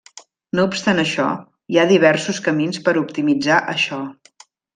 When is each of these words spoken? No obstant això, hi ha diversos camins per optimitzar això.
No 0.59 0.63
obstant 0.69 1.01
això, 1.03 1.25
hi 1.73 1.79
ha 1.81 1.85
diversos 1.91 2.41
camins 2.47 2.81
per 2.89 2.95
optimitzar 3.03 3.61
això. 3.77 4.03